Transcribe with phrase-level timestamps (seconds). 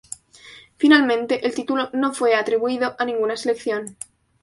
[0.77, 3.97] Finalmente, el título no fue atribuido a ninguna selección.